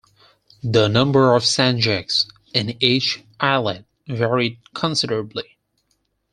[0.63, 5.59] The number of sanjaks in each eyalet varied considerably.